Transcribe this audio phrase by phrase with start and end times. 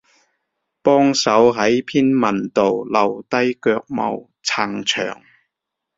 [0.81, 5.21] 幫手喺篇文度留低腳毛撐場